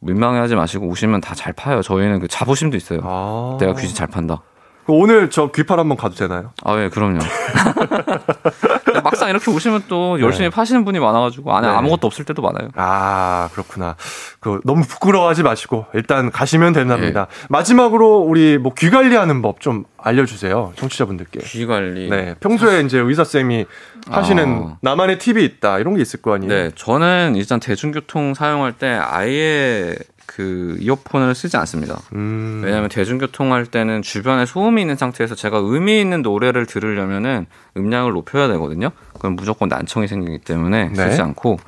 민망해하지 0.00 0.54
마시고 0.54 0.86
오시면 0.86 1.20
다 1.20 1.34
잘 1.34 1.52
파요. 1.52 1.82
저희는 1.82 2.20
그 2.20 2.28
자부심도 2.28 2.76
있어요. 2.76 3.00
아. 3.02 3.56
내가 3.58 3.74
귀지 3.74 3.94
잘 3.94 4.06
판다. 4.06 4.42
오늘 4.88 5.28
저 5.30 5.50
귀팔 5.50 5.78
한번 5.78 5.96
가도 5.96 6.14
되나요? 6.14 6.52
아, 6.64 6.78
예, 6.82 6.88
그럼요. 6.88 7.18
막상 9.04 9.28
이렇게 9.30 9.50
오시면 9.50 9.84
또 9.88 10.20
열심히 10.20 10.46
네. 10.48 10.50
파시는 10.50 10.84
분이 10.84 10.98
많아가지고 10.98 11.54
안에 11.54 11.68
네. 11.68 11.74
아무것도 11.74 12.06
없을 12.06 12.24
때도 12.24 12.42
많아요. 12.42 12.70
아, 12.74 13.48
그렇구나. 13.52 13.96
그 14.40 14.60
너무 14.64 14.82
부끄러워하지 14.84 15.42
마시고 15.42 15.86
일단 15.94 16.30
가시면 16.30 16.72
된답니다. 16.72 17.26
네. 17.26 17.46
마지막으로 17.48 18.18
우리 18.18 18.58
뭐 18.58 18.72
귀 18.78 18.90
관리하는 18.90 19.42
법 19.42 19.58
좀 19.60 19.84
알려주세요, 19.98 20.72
청취자분들께. 20.76 21.40
귀 21.40 21.66
관리. 21.66 22.08
네, 22.08 22.34
평소에 22.38 22.80
이제 22.82 22.98
의사 23.00 23.24
쌤이 23.24 23.66
하시는 24.08 24.66
아. 24.70 24.76
나만의 24.82 25.18
팁이 25.18 25.44
있다 25.44 25.80
이런 25.80 25.96
게 25.96 26.02
있을 26.02 26.22
거 26.22 26.34
아니에요? 26.34 26.52
네, 26.52 26.70
저는 26.76 27.34
일단 27.34 27.58
대중교통 27.58 28.34
사용할 28.34 28.72
때 28.74 28.86
아예 29.02 29.96
그 30.28 30.76
이어폰을 30.80 31.34
쓰지 31.34 31.56
않습니다. 31.56 31.98
음. 32.12 32.60
왜냐하면 32.62 32.90
대중교통 32.90 33.52
할 33.54 33.64
때는 33.64 34.02
주변에 34.02 34.44
소음이 34.44 34.82
있는 34.82 34.94
상태에서 34.94 35.34
제가 35.34 35.56
의미 35.58 36.00
있는 36.00 36.20
노래를 36.20 36.66
들으려면은 36.66 37.46
음량을 37.78 38.12
높여야 38.12 38.46
되거든요. 38.48 38.90
그럼 39.18 39.36
무조건 39.36 39.68
난청이 39.70 40.06
생기기 40.06 40.40
때문에 40.44 40.90
네. 40.90 40.94
쓰지 40.94 41.22
않고 41.22 41.58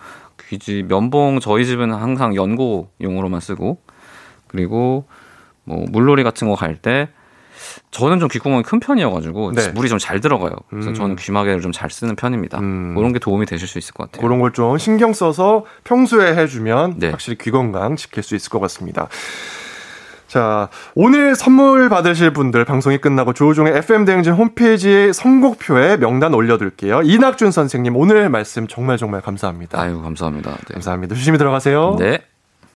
귀지 0.49 0.85
면봉 0.87 1.40
저희 1.40 1.64
집은 1.64 1.90
항상 1.92 2.35
연고용으로만 2.37 3.40
쓰고 3.40 3.79
그리고 4.46 5.07
뭐 5.64 5.87
물놀이 5.90 6.23
같은 6.23 6.46
거 6.49 6.55
갈 6.55 6.77
때 6.77 7.09
저는 7.90 8.20
좀 8.20 8.29
귓구멍이 8.29 8.62
큰 8.62 8.79
편이어가지고 8.79 9.53
네. 9.53 9.68
물이 9.70 9.88
좀 9.88 9.98
잘 9.98 10.20
들어가요. 10.20 10.53
그래서 10.70 10.90
음. 10.90 10.94
저는 10.94 11.16
귀마개를 11.16 11.61
좀 11.61 11.72
잘 11.72 11.90
쓰는 11.90 12.14
편입니다. 12.16 12.59
음. 12.61 12.94
그런 12.94 13.12
게 13.12 13.18
도움이 13.18 13.46
되실 13.46 13.66
수 13.68 13.79
있을 13.79 13.94
것 13.94 14.11
같아요. 14.11 14.26
그런 14.26 14.38
걸 14.40 14.53
좀 14.53 14.79
신경 14.79 15.12
써서 15.12 15.64
평소에 15.85 16.37
해주면 16.37 16.94
네. 16.98 17.11
확실히 17.11 17.37
귀 17.38 17.50
건강 17.50 17.96
지킬 17.96 18.22
수 18.22 18.35
있을 18.37 18.48
것 18.50 18.61
같습니다. 18.61 19.09
자, 20.29 20.68
오늘 20.94 21.35
선물 21.35 21.88
받으실 21.88 22.33
분들 22.33 22.64
방송이 22.64 22.98
끝나고 22.98 23.33
조우종의 23.33 23.76
FM대행진 23.79 24.33
홈페이지 24.35 25.12
선곡표에 25.12 25.96
명단 25.96 26.35
올려둘게요. 26.35 27.03
이낙준 27.03 27.50
선생님, 27.50 27.96
오늘 27.96 28.29
말씀 28.29 28.68
정말 28.68 28.96
정말 28.96 29.20
감사합니다. 29.22 29.81
아유, 29.81 30.00
감사합니다. 30.00 30.50
네. 30.53 30.74
감사합니다. 30.74 31.16
조심히 31.16 31.37
들어가세요. 31.37 31.96
네. 31.98 32.20